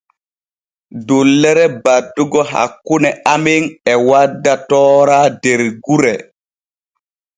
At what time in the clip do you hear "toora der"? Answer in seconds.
4.69-5.61